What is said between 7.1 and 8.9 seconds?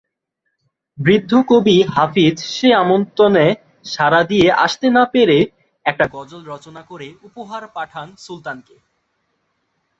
উপহার পাঠান সুলতানকে।